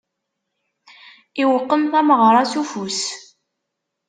[1.41, 3.01] Iwqem tameɣṛa s ufus.